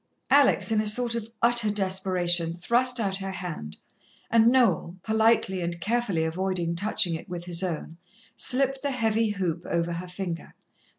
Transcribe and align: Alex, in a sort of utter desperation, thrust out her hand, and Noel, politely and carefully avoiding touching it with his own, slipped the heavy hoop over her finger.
Alex, 0.31 0.71
in 0.71 0.81
a 0.81 0.87
sort 0.87 1.13
of 1.13 1.29
utter 1.43 1.69
desperation, 1.69 2.51
thrust 2.53 2.99
out 2.99 3.17
her 3.17 3.33
hand, 3.33 3.77
and 4.31 4.47
Noel, 4.47 4.97
politely 5.03 5.61
and 5.61 5.79
carefully 5.79 6.23
avoiding 6.23 6.75
touching 6.75 7.13
it 7.13 7.29
with 7.29 7.45
his 7.45 7.61
own, 7.61 7.97
slipped 8.35 8.81
the 8.81 8.89
heavy 8.89 9.29
hoop 9.29 9.63
over 9.69 9.91
her 9.93 10.07
finger. 10.07 10.55